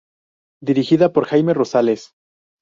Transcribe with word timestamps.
Dirigida 0.63 1.13
por 1.13 1.25
Jaime 1.27 1.53
Rosales. 1.53 2.15